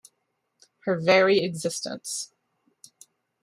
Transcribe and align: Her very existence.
Her 0.85 0.99
very 0.99 1.39
existence. 1.43 2.33